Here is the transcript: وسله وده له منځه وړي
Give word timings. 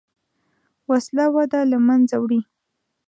وسله 0.89 1.25
وده 1.35 1.59
له 1.71 1.77
منځه 1.87 2.15
وړي 2.21 2.39